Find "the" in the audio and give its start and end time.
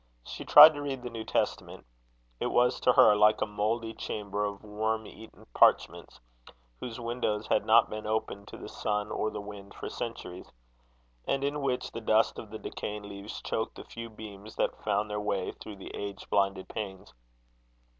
1.03-1.11, 8.57-8.67, 9.29-9.39, 11.91-12.01, 12.49-12.57, 13.75-13.83, 15.75-15.93